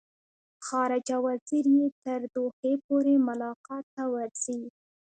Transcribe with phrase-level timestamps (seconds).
[0.67, 4.61] خارجه وزیر یې تر دوحې پورې ملاقات ته ورځي.